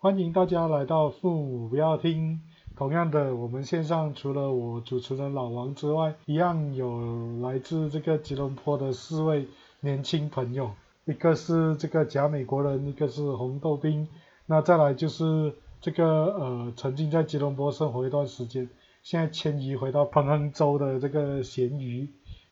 [0.00, 2.40] 欢迎大家来到父母不要听。
[2.76, 9.48] 同样的，我们线上除了我主持人老王之外，一样有来自这个吉隆坡的四位
[9.80, 10.70] 年轻朋友，
[11.04, 14.06] 一个是这个假美国人，一个是红豆冰，
[14.46, 18.68] 那再来就是这个呃曾经在吉隆坡生活一段时间，
[19.02, 22.08] 现在迁移回到彭亨州的这个咸鱼。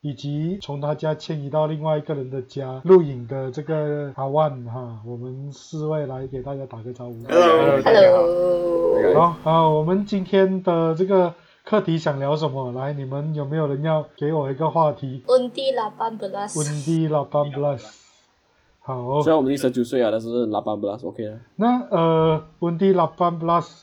[0.06, 7.16] 以及从他家迁移到另外一个人的家录影的这个阿万哈，我们四位来给大家打个招呼。
[7.82, 12.70] Hello，好，好，我们今天的这个课题想聊什么？
[12.70, 16.56] 来，你们有没有人要给我一个话题？Undi 8 belas。
[16.56, 17.82] 温蒂拉班 plus。
[18.78, 21.36] 好，虽然我们已经十九岁啊，但是拉班不拉斯 OK 的。
[21.56, 23.80] 那呃，温蒂拉班 plus，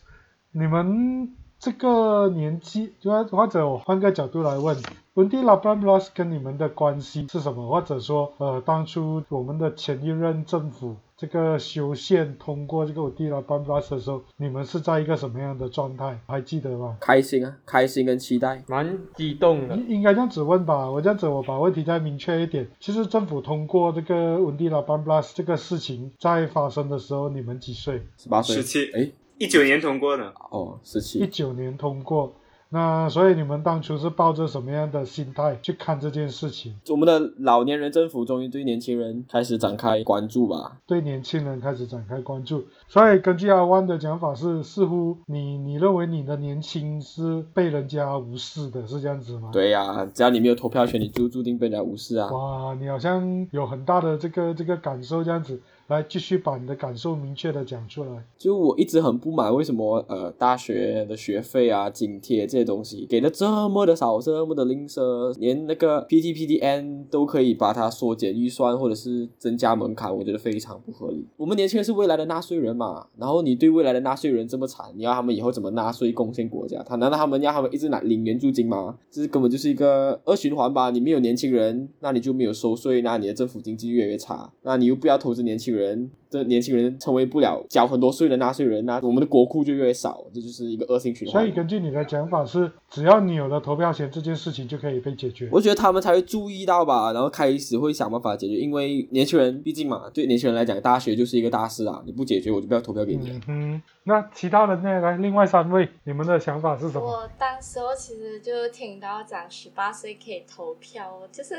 [0.54, 4.76] 你们这个年纪，就或者我换个角度来问，
[5.14, 7.66] 文迪拉班 plus 跟你们的关系是什么？
[7.70, 16.20] 或者说，呃，当初我们的前一任政府这个修宪通过这个温蒂拉班 plus 的时候，你们是在一个什么样的状态？
[16.28, 16.98] 还记得吗？
[17.00, 18.62] 开心啊，开心跟期待。
[18.68, 19.78] 蛮激动的。
[19.78, 22.68] 应应该这样子问吧，我这样子我把问题再明确一点。
[22.82, 28.02] 其实政府通过这个文迪拉班 plus 这个事情在发生的时候，你们几岁？
[28.18, 29.12] 十八岁，十七哎，
[29.44, 31.28] 一九年通过的，哦，十七一。
[31.28, 32.34] 九年通过。
[32.70, 36.74] 那所以你们当初是抱着什么样的心态去看这件事情？
[36.90, 40.78] 我们的老年人政府终于对年轻人开始展开关注吧？
[40.88, 42.64] 对年轻人开始展开关注。
[42.88, 49.52] 所以根据阿万的讲法是，似乎你你认为你的年轻是被人家无视的，是这样子吗？。
[49.52, 52.32] 对呀、只要你没有投票权，你就注定被人家无视啊。
[52.32, 55.62] 哇，你好像有很大的这个这个感受，这样子
[55.94, 58.26] 来继续把你的感受明确的讲出来。
[58.38, 71.26] 就我一直很不满，为什么呃大学的学费啊、津贴这些东西给的这么的少，这么的吝啬，连那个 PTPTN 都可以把它缩减预算或者是增加门槛，我觉得非常不合理。
[71.38, 76.82] 我们年轻人是未来的纳税人嘛，然后你对未来的纳税人这么惨，你要他们以后怎么纳税贡献国家？
[76.84, 78.98] 他难道他们要他们一直拿领援助金吗？
[79.12, 80.90] 这根本就是一个恶循环吧？
[80.90, 85.83] 你没有年轻人，那你就没有收税，那你的政府经济越来越差，那你又不要投资年轻人，
[86.30, 91.42] 这年轻人成为不了缴很多税的纳税人，那我们的国库就越来越少，这就是一个恶性循环。
[91.42, 95.48] 所以根据你的讲法是，只要你有了投票权，这件事情就可以被解决。
[95.52, 103.40] 我觉得他们才会注意到吧，然后开始会想办法解决，因为年轻人毕竟嘛，对年轻人来讲，大学就是一个大事啊，你不解决我就不要投票给你。
[103.48, 105.00] 嗯，那其他的呢？
[105.02, 107.06] 来，另外三位，你们的想法是什么？
[107.06, 111.54] 我当时候其实就听到讲十八岁可以投票，就是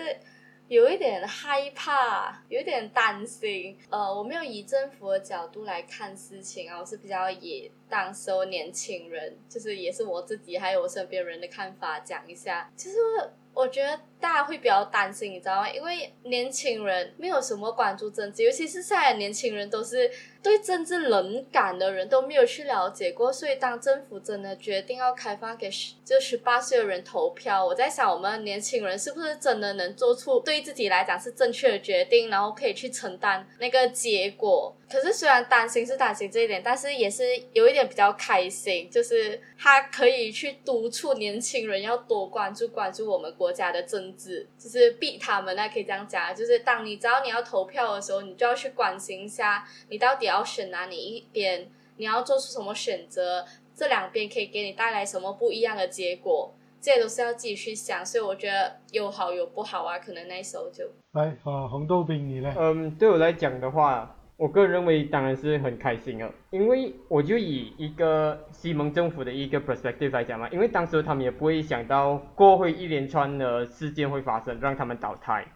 [0.68, 3.76] 有一点害怕，有一点担心。
[3.90, 12.70] 呃，我没有以政府的角度来看事情啊，我是比较以当时候年轻人，就是也是我自己还有我身边人的看法讲一下。
[12.76, 12.96] 其实
[13.54, 15.70] 我觉得大家会比较担心，你知道吗？
[15.70, 20.10] 因为年轻人没有什么关注政治，尤其是现在年轻人都是
[20.42, 23.32] 对政治冷感的人，都没有去了解过。
[23.32, 34.74] 所以当政府真的决定要开放给十就十八岁的人投票，我在想，我们年轻人是不是真的能做出对自己来讲是正确的决定，然后可以去承担那个结果？
[34.90, 53.44] 可是虽然担心是担心这一点，但是也是有一点比较开心，就是他可以去督促年轻人要多关注关注我们国家的政治，就是逼他们那可以这样讲，就是当你知道你要投票的时候，你就要去关心一下你到底要选哪里一边，你要做出什么选择，
[53.74, 56.52] 这两边可以给你带来什么不一样的结果。
[56.80, 62.54] 这些都是要自己去想，所以我觉得有好有不好啊，可能那时候就来啊，红豆冰你呢？
[62.58, 75.46] 嗯，对我来讲的话，我个人认为当然是很开心了，因为我就以一个西蒙政府的一个 perspective 来讲嘛，因为当时他们也不会想到过会一连串的事件会发生，让他们倒台。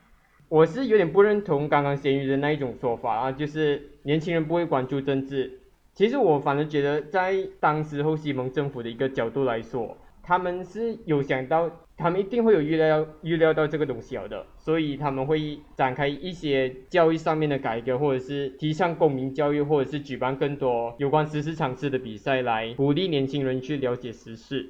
[0.49, 5.61] 我是有点不认同刚刚咸鱼的那一种说法啊，就是年轻人不会关注政治。
[5.93, 24.65] 其实我反而觉得，在当时候西蒙政府的一个角度来说，他们是有想到，他们一定会有预料预料到这个东西了的，所以他们会展开一些教育上面的改革，或者是提倡公民教育，或者是举办更多有关时事常识的比赛，来鼓励年轻人去了解时事。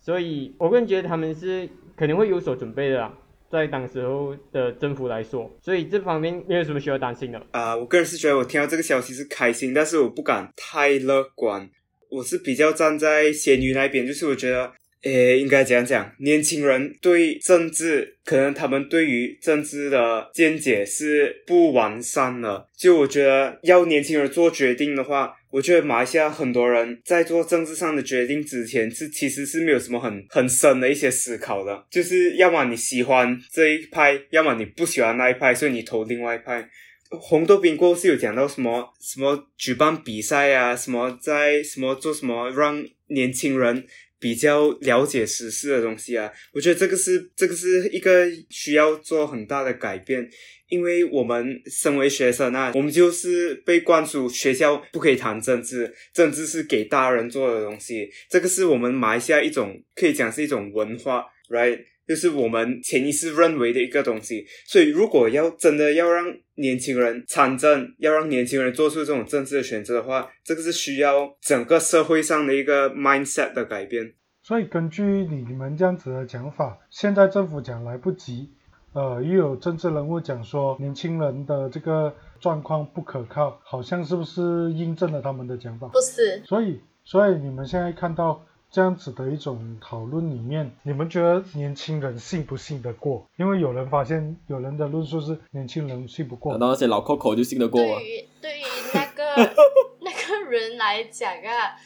[0.00, 3.16] 所以我个人觉得他们是肯定会有所准备的啦。
[3.48, 7.40] 在当时候的政府来说，所以这方面没有什么需要担心的。
[7.50, 11.68] 啊、我个人是觉得我听到这个消息是开心，但是我不敢太乐观。
[12.10, 16.14] 我是比较站在咸鱼那边，就是我觉得，诶，应该怎样讲？
[16.18, 22.68] 年轻人对政治，可能他们对于政治的见解是不完善的。
[22.76, 36.68] 就我觉得，要年轻人做决定的话，我觉得马来西亚很多人在做政治上的决定之前，是其实是没有什么很 很深的一些思考的，就是要么你喜欢这一派，要么你不喜欢那一派，所以你投另外一派。
[37.10, 43.84] 红豆冰过后是有讲到什么什么举办比赛啊，什么在什么做什么让年轻人
[44.22, 46.30] 比较了解时事的东西啊。
[46.52, 50.30] 我觉得这个是这个是一个需要做很大的改变，
[50.68, 58.08] 因为我们身为学生啊，我们就是被灌输学校不可以谈政治，政治是给大人做的东西。
[58.30, 61.80] 这个是我们埋下一种可以讲是一种文化，right？
[62.06, 64.44] 就是我们潜意识认为的一个东西。
[64.66, 66.26] 所以，如果要真的要让
[66.56, 74.14] 年轻人参政，要让年轻人做出这种政治的选择的话，这个是需要整个社会上的一个 mindset 的改变。
[74.42, 78.50] 所以根据你们这样子的讲法，现在政府讲来不及，
[78.92, 85.86] 呃，又有政治人物讲说年轻人的这个状况不可靠，好像是不是印证了他们的讲法？
[85.88, 93.28] 不是，所以，所以你们现在看到这样子的一种讨论里面，你们觉得年轻人信不信得过？
[93.36, 96.60] 因为有人发现，有人的论述是年轻人信不过难。
[96.60, 97.98] 道那些老 Coco 就信得过吗？
[97.98, 98.62] 对于对于
[98.94, 99.36] 那个
[100.00, 101.76] 那个人来讲啊，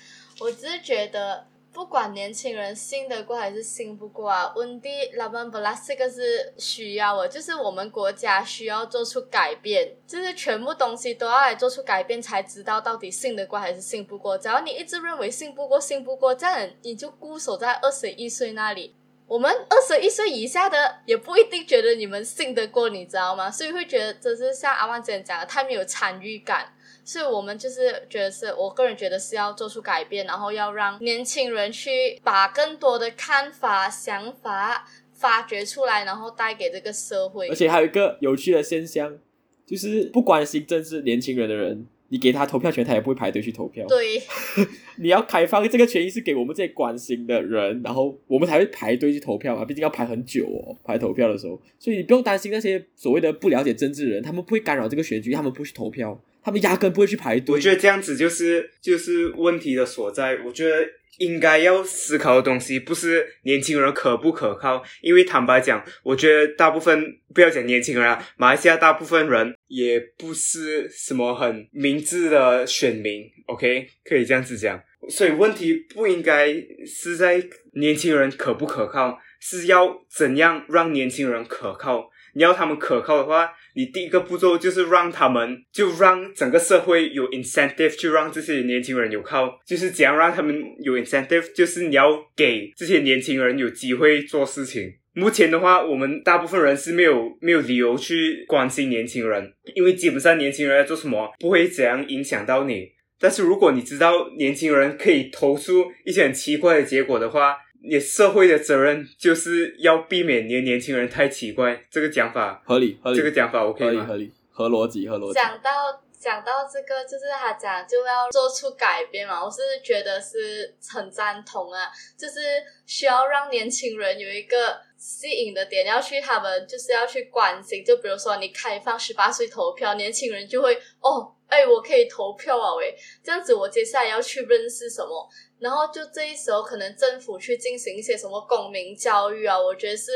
[0.41, 1.45] 我只是觉得，
[1.77, 14.39] 不管年轻人信得过还是信不过啊，温蒂拉曼布拉这个是需要的，就是我们国家需要做出改变，就是全部东西都要来做出改变，才知道到底信得过还是信不过。
[14.39, 18.97] 只要你一直认为信不过，信不过，这样你就固守在二十一岁那里。
[19.27, 23.51] 我们二十一岁以下的也不一定觉得你们信得过，你知道吗？
[23.51, 26.73] 所以会觉得这是像阿旺之前讲的，太没有参与感。
[27.07, 37.55] 所以我们就是觉得是我个人觉得是要做出改变，然后要让年轻人去把更多的看法、想法发掘出来，然后带给这个社会而。
[37.55, 39.17] 且还有一个有趣的现象，
[39.65, 43.87] 就是不关心政治年轻人的人，你给他投票权，他也不会排队去投票。
[43.87, 44.21] 对，
[44.99, 57.57] 你要开放这个权益是给我们这些关心的人，然后我们才会排队去投票嘛，毕竟要排很久哦，排投票的时候，所以你不用担心那些所谓的不了解政治的人，他们不会干扰这个选举，他们不去投票，他们压根不会去排队。
[57.57, 60.39] 我觉得这样子就是就是问题的所在。
[60.47, 60.89] 我觉得
[61.19, 73.25] 应该要思考的东西不是年轻人可不可靠，因为坦白讲，我觉得大部分不要讲年轻人啊，马来西亚大部分人也不是什么很明智的选民。
[73.47, 74.81] OK，可以这样子讲。
[75.09, 76.55] 所以问题不应该
[76.87, 82.09] 是在年轻人可不可靠，是要怎样让年轻人可靠。
[82.37, 94.93] 你要他们可靠的话，你第一个步骤就是让他们，就让整个社会有 incentive 去让这些年轻人有靠，就是怎样让他们有 incentive，就是你要给这些年轻人有机会做事情。
[95.15, 102.91] 目前的话，我们大部分人是没有没有理由去关心年轻人，因为基本上年轻人在做什么不会怎样影响到你。
[103.19, 107.57] 但是如果你知道年轻人可以投出一些很奇怪的结果的话，
[107.89, 111.81] 你社会的责任就是要避免你的年轻人太奇怪。
[111.91, 114.05] 这个讲法，合理合理，这个讲法 OK 吗？
[114.05, 115.35] 合理合理合逻辑合逻辑。
[115.35, 115.71] 讲到
[116.19, 121.89] 讲到这个，就是他讲就要做出改变嘛，我是觉得是很赞同啊，
[122.19, 122.41] 就是
[122.87, 135.29] 需要让年轻人有一个吸引的点，要去他们就是要去关心，就比如说你开放十八岁投票，年轻人就会哦，哎，我可以投票啊，喂，这样子我接下来要去认识什么，
[135.59, 140.13] 然后就这一时候可能政府去进行一些什么公民教育啊，我觉得是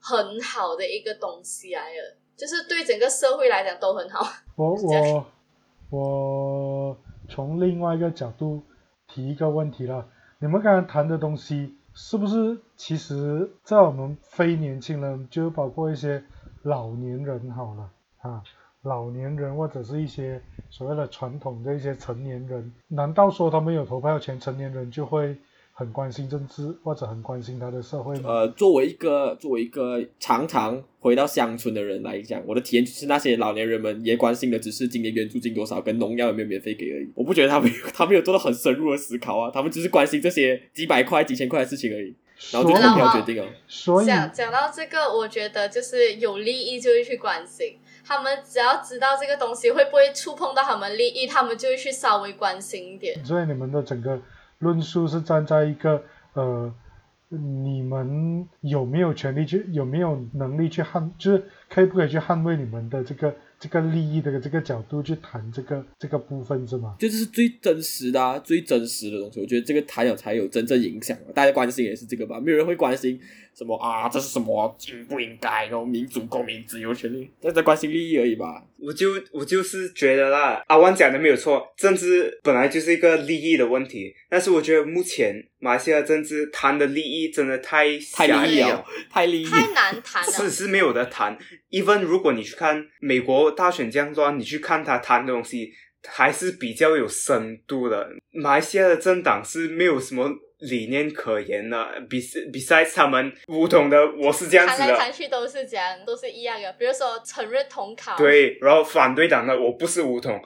[0.00, 4.26] 很好的一个东西来了，就是对整个社会来讲都很好。
[4.56, 5.26] 我我
[5.90, 6.98] 我
[7.28, 8.62] 从另外一个角度
[9.06, 10.08] 提一个问题了，
[10.40, 16.24] 你们刚才谈的东西是不是其实在我们非年轻人，就包括一些
[16.62, 18.42] 老年人好了啊，
[18.82, 25.36] 老年人或者是一些所谓的传统的一些成年人，难道说他们有投票权，成年人就会
[25.72, 28.28] 很关心政治或者很关心他的社会吗？
[28.28, 37.08] 呃，作为一个作为一个常常回到乡村的人来讲，我的体验就是那些老年人们也关心的只是今年援助金多少跟农药有没有免费给而已。
[37.14, 42.12] 我不觉得他们有 他们有做到很深入的思考啊，他们只是关心这些几百块、几千块的事情而已，
[42.50, 43.46] 然后就投票决定哦。
[43.68, 47.76] 所以讲讲到这个，我觉得就是有利益就会去关心，
[48.12, 53.24] 他们只要知道这个东西会不会触碰到他们利益，他们就会去稍微关心一点。
[53.24, 54.20] 所以你们的整个
[54.58, 56.02] 论述是站在一个
[56.34, 56.70] 呃，
[57.30, 66.94] 你们有没有权利去，有没有能力去捍，就是可以不可以去捍卫你们的这个这个利益的这个角度去谈这个这个部分是吗？
[66.98, 69.40] 就这是最真实的、啊、最真实的东西。
[69.40, 71.16] 我觉得这个谈了才有真正影响。
[71.34, 73.18] 大家关心也是这个吧，没有人会关心
[73.54, 75.66] 什么啊，这是什么应不应该？
[75.66, 78.62] 然后民主、公民、自由、权利，这在关心利益而已吧。
[78.78, 84.14] 我就我就是觉得啦，阿万讲的没有错，政治本来就是一个利益的问题。
[84.28, 89.44] 但是我觉得目前马来西亚政治谈的利益真的太太狭义利益了，太利益。
[89.44, 90.32] 太难谈了。
[90.32, 91.38] 是是没有得谈。
[91.70, 95.70] even 如果你去看美国大选这样做，你去看他谈的东西，
[96.08, 98.08] 还是比较有深度的。
[98.32, 100.28] 马来西亚的政党是没有什么
[100.62, 104.98] 理念可言呢，比 besides 他们乌统的，我是这样谈来子的。
[104.98, 106.72] 谈去都是这样，都是一样的。
[106.74, 110.40] 比如说承认统考，，对，然后反对党的我不是武统。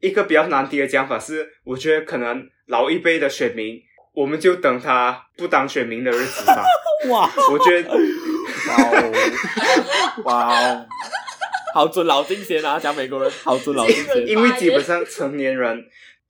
[0.00, 3.80] 一个比较难听的讲法是，我觉得可能老一辈的选民，
[4.14, 6.64] 我们就等他不当选民的日子吧。
[7.08, 7.96] 哇我觉得哇
[8.76, 9.12] 哦
[10.24, 10.86] 哇哦，
[11.74, 12.78] 好尊老敬贤啊！
[12.78, 14.26] 讲美国人好尊老敬贤。
[14.26, 15.84] 因为基本上成年人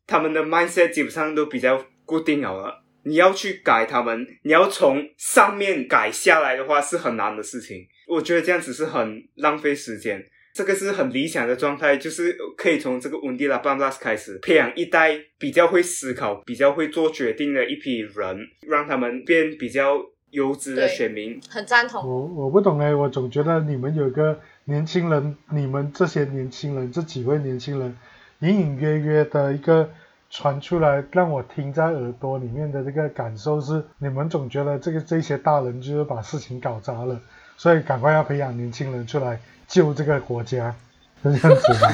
[0.06, 2.81] 他们的 mindset 基本上都比较固定好了。
[3.04, 7.86] 你要去改他们，你要从上面改下来的话是很难的事情。
[8.08, 10.24] 我觉得这样子是很浪费时间。
[10.54, 18.36] 这个是很理想的状态，就是可以从这个温蒂拉班拉斯开始培养一代比较会思考、比较会做决定的一批人，
[18.68, 19.98] 让他们变比较
[20.32, 21.40] 优质的对选民。
[21.48, 22.06] 很赞同。
[22.06, 27.96] 我我不懂哎，我总觉得你们有个年轻人，你们这些年轻人，这几位年轻人，
[28.40, 29.90] 隐隐约约的一个
[30.34, 37.20] 传出来，让我听在耳朵里面的这个感受是，你们总觉得这个这些大人就是把事情搞砸了，
[37.58, 40.74] 所以赶快要培养年轻人出来救这个国家，
[41.22, 41.88] 是 这样子吗？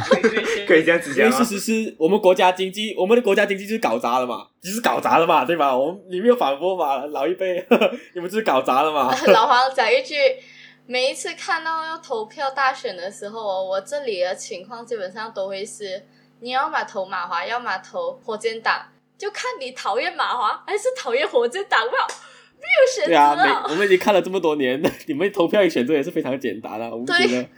[0.69, 1.59] 可以这样子讲吗因为事？
[1.59, 5.77] 实是我们国家经济，我们的国家经济就是搞砸了嘛，就是搞砸了嘛，对吧？
[5.77, 7.67] 我们你没有反驳嘛，老一辈，
[8.15, 9.13] 你们就是搞砸了嘛。
[9.33, 10.15] 老黄讲一句，
[10.87, 16.05] 每一次看到要投票大选的时候哦，我这里的情况基本上都会是，
[16.41, 22.07] 你要么投马华，要么投火箭党，就看你讨厌马华还是讨厌火箭党吧，
[22.57, 23.65] 没有选对啊。
[23.69, 27.49] 我们已经看了这么多年， 你们投票选择也是非常简单的、我们觉得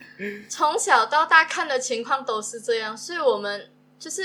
[0.48, 4.22] 从小到大看的情况都是这样，所以我们就是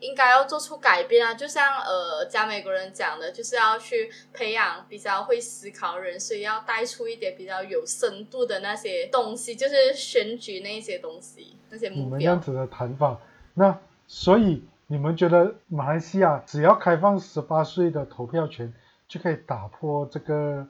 [0.00, 1.32] 应该要做出改变啊！
[1.32, 12.10] 就像呃，加美国人讲的，就是要去培养比较会思考人，所以要带出一点比较有深度的那些东西，就是选举那些东西，那些你目标。
[12.10, 13.16] 们这样子的谈法，
[13.54, 13.78] 那
[14.14, 18.70] 所以你们觉得马来西亚只要开放十八岁的投票权，
[19.08, 20.66] 就可以打破这个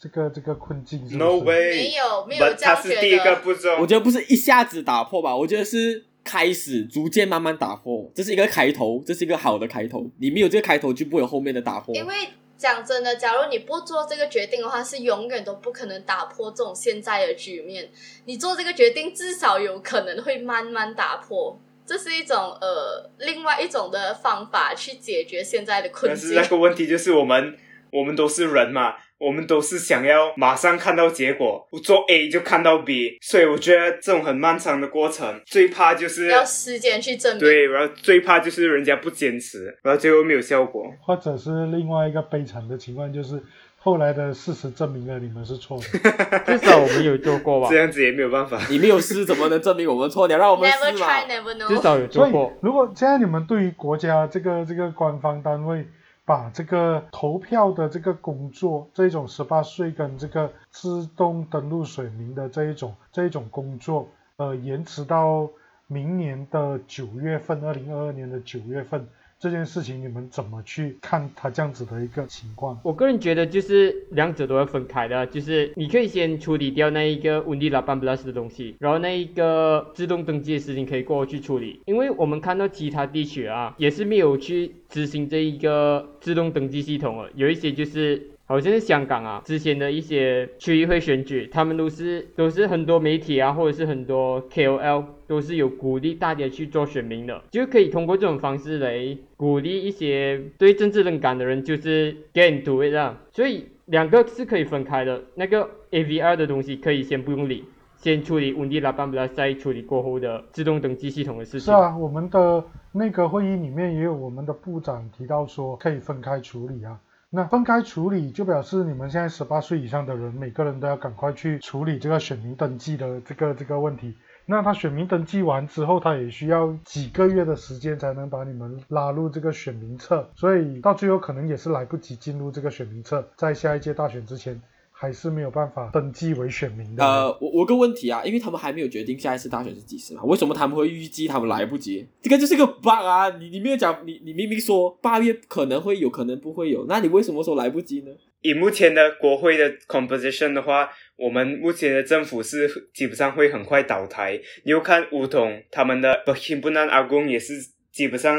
[0.00, 3.76] 这个这个困境，是是 No way，没有没有这样觉是第一个，步骤。
[3.82, 10.10] 我觉得不是一下子打破吧，我觉得是开始逐渐慢慢打破，这是一个开头，这是一个好的开头。
[10.18, 11.94] 你没有这个开头，就不会有后面的打破。
[11.94, 12.14] 因为
[12.56, 17.90] 讲真的，假如你不做这个决定的话，是永远都不可能打破这种现在的局面。
[18.24, 21.60] 你做这个决定，至少有可能会慢慢打破。
[21.86, 26.48] 这是一种呃，另外一种的方法去解决现在的困境但是那。
[26.48, 27.56] 个问题就是我们
[27.92, 37.40] 我们都是人嘛，我们都是想要马上看到结果，我做 A 就看到 B，所以我觉得这种很漫长的过程，最怕就是要时间去证明。
[37.40, 40.84] 对，然后最怕就是人家不坚持，然后最后没有效果。
[41.00, 43.40] 或者是另外一个悲惨的情况，就是
[43.86, 45.84] 后来的事实证明了你们是错的。
[46.44, 48.60] 至少我们有做过吧这，样子也没有办法。
[48.68, 50.26] 你没有试，怎么能证明我们错？
[50.26, 51.76] 你要让我们试嘛 try, never 至。
[51.76, 55.86] 少有所以做过。，如果现在你们对于国家这个这个官方单位
[56.24, 65.48] 把这个投票的这个工作，这一种十八岁跟这个自动登录选民的这一种这一种工作，呃，延迟到
[65.86, 69.06] 明年的九月份，二零二二年的九月份，
[69.38, 72.78] 这件事情你们怎么去看它这样子的一个情况？
[72.82, 88.30] 我个人觉得就是两者都要分开的，就是你可以先处理掉那一个 w i n d y l a b a n Plus 的东西，然后那一个自动登记的事情可以过去处理，因为我们看到其他地区啊，也是没有去执行这一个自动登记系统了，有一些就是。
[88.48, 103.20] 好像是香港啊，之前的一些区议会选举，他们都是都是很多媒体啊，或者是很多 KOL 都是有鼓励大家去做选民的，就可以通过这种方式来鼓励一些对政治冷感的人，就是 get into it 啊。
[103.32, 107.64] 所以两个是可以分开的，那个 AVR 的东西可以先不用理，
[107.96, 111.62] 先处理温蒂拉班布拉，再处理过后的自动登记系统的事情。
[111.62, 117.00] 是啊，我们的那个会议里面也有我们的部长提到说可以分开处理啊。
[117.28, 124.16] 那分开处理就表示你们现在十八岁以上的人，每个人都要赶快去处理这个选民登记的这个这个问题。
[124.46, 134.62] 那他选民登记完之后，他也需要几个月的时间才能把你们拉入这个选民册，所以到最后可能也是来不及进入这个选民册，在下一届大选之前，
[134.98, 137.04] 还是没有办法登记为选民的。
[137.04, 142.08] 呃，我我有个问题啊，因为他们还没有决定下一次大选是几时嘛，为什么他们会预计他们来不及？
[142.22, 143.28] 这个就是个 bug 啊！
[143.38, 148.12] 你你没有讲，你你明明说八月可能会有，可能不会有，那你为什么说来不及呢？
[148.40, 154.40] 以目前的国会的 composition 的话，我们目前的政府是基本上会很快倒台。
[154.64, 157.52] 你又看乌统他们的 Perhimpunan Agung 也是
[157.92, 158.34] 基本上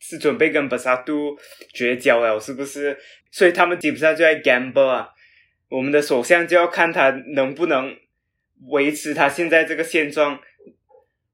[0.00, 1.36] 是准备跟 Bersatu
[1.72, 2.98] 绝交了，是不是？
[3.30, 5.10] 所以他们基本上就在 gamble 啊。
[5.70, 7.96] 我们的首相就要看他能不能
[8.68, 10.38] 维持他现在这个现状，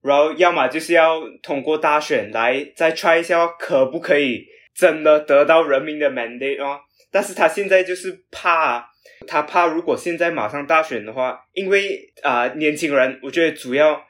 [0.03, 6.79] 然后要么就是要通过大选来再 try 一下，可不可以真的得到人民的 mandate 哦？
[7.11, 8.87] 但是他现在就是怕，
[9.27, 14.05] 他怕如果现在马上大选的话，因为啊、年轻人，我觉得主要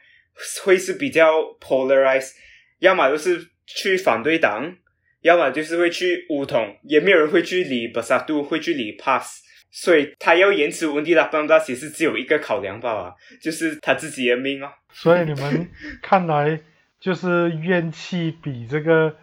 [0.65, 2.33] 会是比较 polarized，
[2.81, 4.77] 要么就是去反对党，
[5.21, 9.43] 要么就是会去乌统，也没有人会去理巴萨杜会去理 Pass，
[9.79, 14.71] 所以他要延迟文帝拉邦达，其实只有一个考量罢了，就是他自己的命哦。
[14.91, 15.69] 所以你们
[16.01, 16.59] 看来
[16.99, 19.15] 就是怨气比这个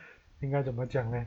[0.41, 1.17] 应该怎么讲呢？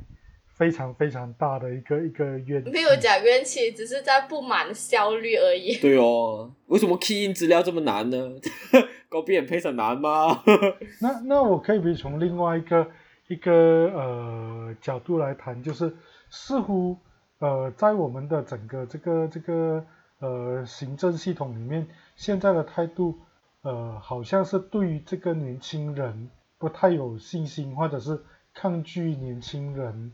[0.56, 2.71] 非常非常大的一个一个怨气。
[2.71, 5.75] 没有讲怨气，只是在不满效率而已。
[5.78, 8.30] 对哦，为什么 key in 资料这么难呢？
[9.11, 10.45] 高边配很难吗？
[11.02, 12.88] 那那我可以比从另外一个
[13.26, 15.92] 一个呃角度来谈，就是
[16.30, 16.97] 似乎
[17.38, 19.85] 呃在我们的整个这个这个
[20.21, 23.14] 呃行政系统里面，现在的态度
[23.62, 28.19] 呃好像是对于这个年轻人不太有信心，或者是
[28.55, 30.12] 抗拒年轻人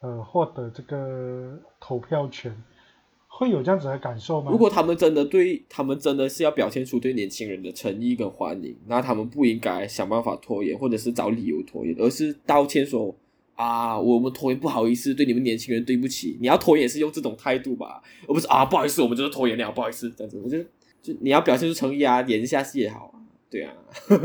[0.00, 2.54] 呃获得这个投票权，
[3.26, 4.52] 会有这样子的感受吗？
[4.52, 13.12] 如果他们真的对他们真的是要表现出对年轻人的诚意跟欢迎，那他们不应该想办法拖延，或者是找理由拖延，而是道歉说
[13.60, 16.38] 啊，我们拖延不好意思，对你们年轻人对不起。
[16.40, 20.40] 你要拖延是用这种态度吧，而不是啊不好意思，我们就是拖延了，不好意思这样子。
[20.42, 20.64] 我觉得
[21.02, 23.74] 就你要表现出诚意啊，演一下戏也好啊，对啊，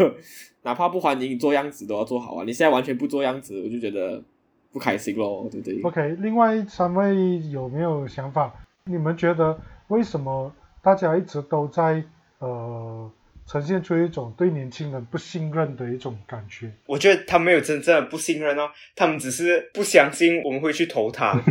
[0.64, 2.46] 哪怕不欢迎你做样子都要做好啊。
[2.46, 4.24] 你现在完全不做样子，我就觉得
[4.72, 8.54] 不开心咯，对不对？OK，另外三位有没有想法？
[8.86, 10.50] 你们觉得为什么
[10.82, 12.02] 大家一直都在
[12.40, 13.12] 呃
[13.48, 16.72] 呈现出一种对年轻人不信任的一种感觉？
[16.88, 21.32] 我觉得他们没有真正的不信任哦，他们只是不相信我们会去投他。
[21.32, 21.42] 哦，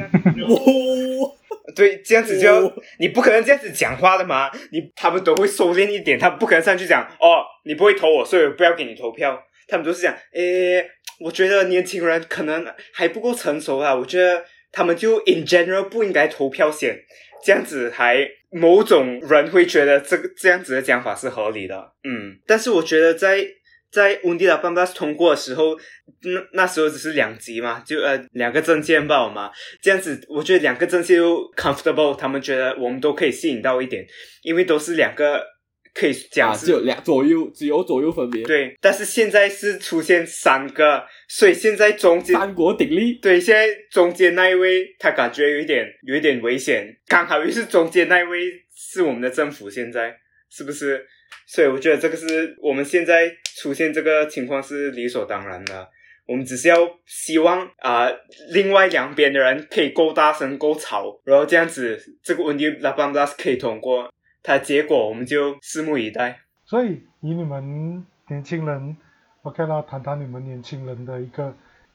[1.75, 9.41] 对，这样子就哦你不可能这样子讲话的嘛，你他们都会收敛一点，他们不可能上去讲哦，你不会投我，所以我不要给你投票。
[9.67, 10.85] 他们都是讲，诶，
[11.21, 16.99] 我觉得年轻人可能还不够成熟啊，我觉得他们就 in general 不应该投票先，
[17.45, 23.45] 这样子还某种人会觉得这个这样子的讲法是合理的，嗯，但是我觉得在
[23.93, 25.77] 在温蒂拉班巴斯通过的时候，
[26.23, 29.51] 那那时候只是两级嘛，就呃两个证件报嘛，
[29.83, 34.05] 这样子，我觉得两个证件都 comfortable，他们觉得我们都可以吸引到一点，
[34.43, 35.45] 因为都是两个
[35.95, 43.13] 可以讲只有两左右，只有左右分别，，对，但是现在是出现三个，所以现在中间三国鼎立。
[43.15, 50.13] 对现在中间那一位他感觉有一点有一点危险，刚好又是中间那一位是我们的政府，现在
[50.51, 51.07] 是不是？
[51.47, 55.89] 所以我觉得这个是我们现在出现这个情况是理所当然的。
[56.27, 56.77] 我们只是要
[57.07, 58.11] 希望啊、
[58.51, 64.11] 另外两边的人可以够大声、够吵，然后这样子这个问题拉邦达斯可以通过。
[64.45, 66.39] 它的结果我们就拭目以待。
[66.65, 68.97] 所以以你们年轻人
[69.43, 71.53] ，OK 啦，谈谈你们年轻人的一个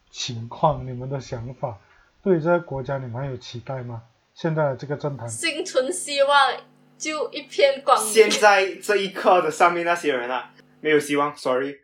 [0.10, 1.78] 情况，你们的想法，
[2.24, 4.02] 对于这个国家你们还有期待吗？
[4.34, 6.58] 现在的这个政坛，心存希望，
[6.98, 8.12] 就一片光明。
[8.12, 11.76] 现在这一刻的上面那些人啊，没有希望，sorry。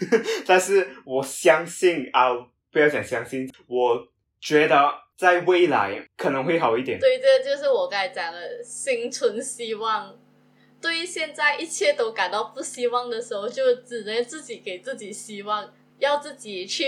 [0.46, 2.30] 但是我相信啊，
[2.72, 4.08] 不要讲相信，我
[4.40, 4.76] 觉得
[5.16, 6.98] 在未来可能会好一点。
[6.98, 10.14] 对，这就是我刚才讲的，心存希望。
[10.80, 16.84] 对于现在一切都感到不希望的时候，就只能自己给自己希望，要自己去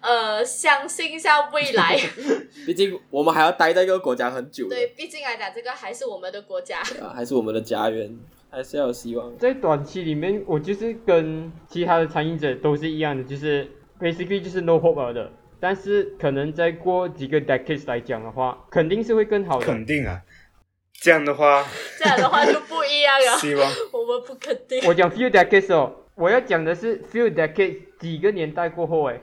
[0.00, 1.96] 呃相信一下未来。
[2.66, 6.80] 毕竟我们还要待在一个国家很久，对，毕竟来讲，这个还是我们的国家。
[7.00, 8.18] 啊，还是我们的家园，
[8.50, 9.38] 还是要有希望。
[9.38, 15.30] 在短期里面，我就是跟其他的参与者都是一样的，就是 basically 就是 no hope 了的。
[15.60, 19.66] 但是可能再过几个 decades 来讲的话，肯定是会更好的。
[19.66, 20.22] 肯定啊，
[20.92, 21.66] 这样的话，
[21.98, 24.82] 这样的话就不一样了，希望我们不肯定。
[24.86, 29.20] 我讲 few decades 哦，我要讲的是 few decades 几个年代过后，诶，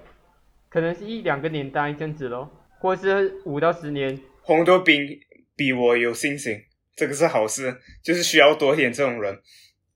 [0.69, 4.19] 可能是一两个年代这样子咯，或是五到十年。
[4.41, 5.19] 红豆饼
[5.56, 6.63] 比我有信心，
[6.95, 9.39] 这个是好事，就是需要多一点这种人。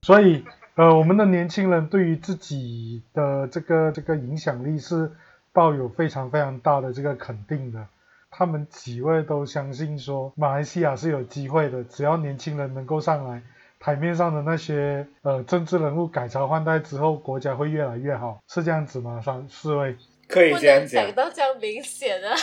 [0.01, 0.43] 所以
[0.75, 5.11] 呃，我们的年轻人对于自己的这个这个影响力是
[5.59, 7.85] 抱有非常非常大的这个肯定的。
[8.31, 13.41] 他们几位都相信说，马来西亚是有机会的，只要年轻人能够上来，
[13.77, 19.19] 台面上的那些呃政治人物改朝换代之后，国家会越来越好，是这样子吗？
[19.21, 19.97] 三四位，
[20.29, 22.33] 可以不能这样讲讲，到这样明显啊，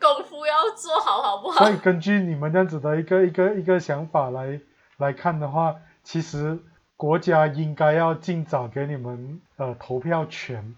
[0.00, 1.70] 功夫要做好好不好所？
[1.70, 4.58] 以根据你们这样子的一个一个一个想法来
[4.96, 6.58] 来看的话，其实
[6.96, 10.74] 国家应该要尽早给你们呃投票权，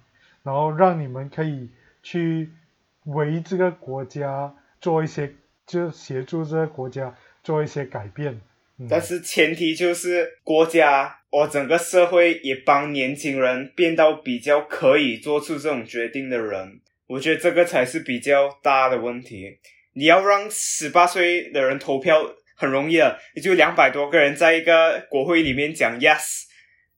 [0.51, 1.69] 然后让你们可以
[2.03, 2.51] 去
[3.05, 5.33] 为这个国家做一些，
[5.65, 8.41] 就协助这个国家做一些改变。
[8.89, 19.59] 但是前提就是国家或整个社会也帮年轻人变到比较可以做出这种决定的人，我觉得这个才是比较大的问题。
[19.93, 26.47] 你要让十八岁的人投票很容易的，你就两百多个人在一个国会里面讲 yes，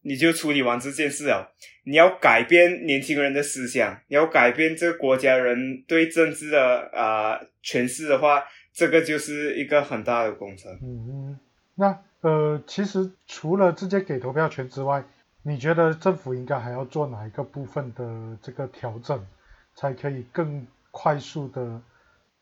[0.03, 1.53] 你就处理完这件事了。
[1.85, 10.73] 你要改变年轻人的思想，你要改变这个国家人对政治的啊、呃诠释的话，这个就是一个很大的工程。
[10.83, 11.41] 嗯嗯，
[11.75, 15.05] 那呃，其实除了直接给投票权之外，
[15.43, 19.25] 你觉得政府应该还要做哪一个部分的这个调整，
[19.75, 21.81] 才可以更快速的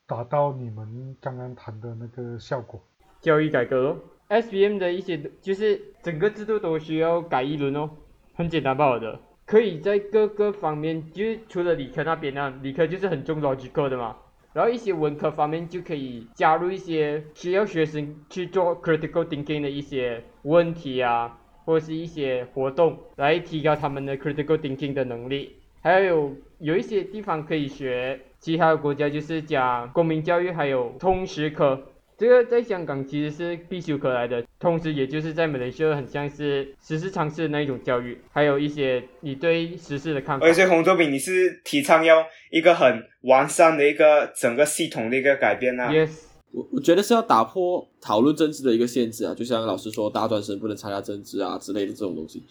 [0.07, 2.83] 达到你们刚刚谈的那个效果？
[3.23, 3.97] 教育改革
[4.31, 7.91] ，SBM 的一些就是整个制度都需要改一轮哦，
[8.35, 9.21] 很简单罢了的。
[9.45, 14.17] 可以在各个方面，就是除了理科那边呢，理科就是很重逻辑课的嘛，
[14.53, 25.57] 然后一些文科方面就可以加入一些需要学生去做 critical thinking 的一些问题啊，或者是一些活动，来提高他们的 critical thinking 的能力。
[25.83, 31.83] 还有有一些地方可以学其他的国家，就是讲公民教育，还有通识科。
[32.21, 40.53] 这个在香港其实是必修课来的，同时也就是在马来西亚很像是时事常识的那一种教育，还有一些你对时事的看法而。
[40.53, 45.91] 且洪作品，你是提倡要一个很完善的一个整个系统的一个改变啊。
[45.91, 46.11] Yes，
[46.53, 52.45] 我我觉得是要打破讨论政治的一个限制啊，就像老师说，大专生不能参加政治啊之类的这种东西，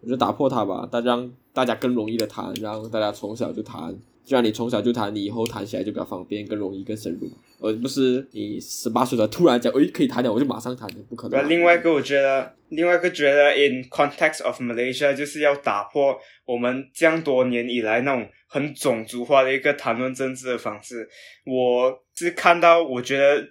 [0.00, 7.28] 我觉得打破它吧，大家让大家更容易的谈，然后大家从小就谈，既然你从小就谈，你以后谈起来就比较方便，更容易、更深入，
[7.60, 11.42] 而不是你十八岁的突然讲，诶，可以谈了，我就马上谈，不可能啊。
[11.42, 21.06] 那另外一个，我觉得，另外一个觉得，in context of Malaysia，就是要打破我们这样多年以来那种很种族化的一个谈论政治的方式。
[21.44, 23.46] 我是看到，我觉得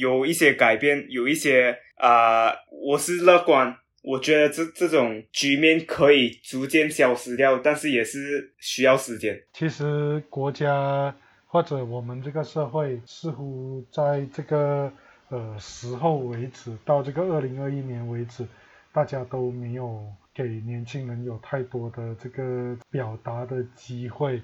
[0.00, 3.76] 有一些改变，有一些啊、呃我是乐观。
[4.02, 9.38] 我觉得这这种局面可以逐渐消失掉，但是也是需要时间。
[9.52, 11.14] 其实国家
[11.46, 14.90] 或者我们这个社会似乎在这个
[15.28, 18.46] 呃时候为止，到这个二零二一年为止，
[18.92, 20.02] 大家都没有
[20.34, 24.40] 给年轻人有太多的这个表达的机会。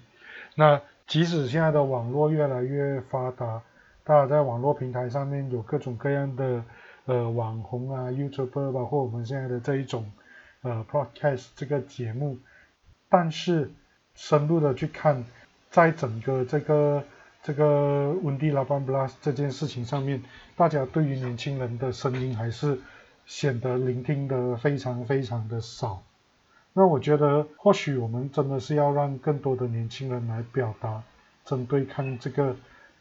[0.54, 3.62] 那即使现在的网络越来越发达，
[4.04, 6.62] 大家在网络平台上面有各种各样的
[7.06, 10.12] 呃网红啊、YouTuber，包括我们现在的这一种
[10.62, 12.38] 呃 Podcast 这个节目，
[13.08, 13.70] 但是
[14.14, 15.24] 深入的去看，
[15.70, 17.04] 在整个这个
[17.42, 20.22] 这个温蒂拉班布拉斯这件事情上面，
[20.56, 22.78] 大家对于年轻人的声音还是
[23.24, 26.02] 显得聆听的非常非常的少。
[26.72, 31.02] 那我觉得，或许我们真的是要让更多的年轻人来表达，
[31.44, 32.54] 针对看这个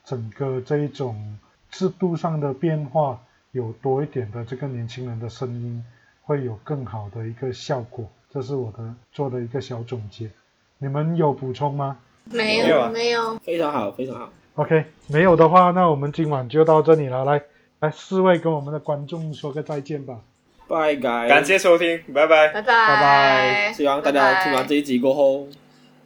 [0.03, 1.37] 整个这一种
[1.69, 3.21] 制度上的变化，
[3.55, 5.81] 有多一点的这个年轻人的声音，
[6.23, 8.05] 会有更好的一个效果。
[8.29, 10.29] 这是我的做的一个小总结。
[10.77, 14.29] 你们有补充吗没没有没有，非常好，非常好。
[14.55, 17.23] ？OK，没有的话，那我们今晚就到这里了。
[17.23, 17.41] 来，
[17.79, 20.19] 来，四位跟我们的观众说个再见吧。
[20.67, 22.49] 拜拜，感谢收听，拜拜。
[22.49, 25.47] 拜拜拜拜希望大家听完这一集过后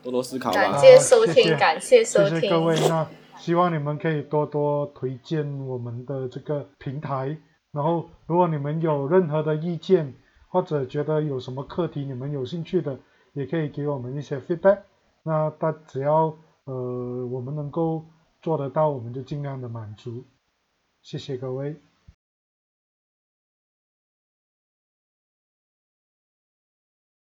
[0.03, 0.61] 多多思考吧。
[0.61, 2.75] 感谢收听，感谢收听，谢谢各位。
[2.87, 3.07] 那
[3.39, 7.37] 希望你们可以多多推荐我们的这个平台。
[7.71, 10.13] 然后，如果你们有任何的意见，
[10.49, 12.99] 或者觉得有什么课题你们有兴趣的，
[13.33, 14.79] 也可以给我们一些 feedback。
[15.23, 18.03] 那大只要呃我们能够
[18.41, 20.25] 做得到，我们就尽量的满足。
[21.01, 21.79] 谢谢各位。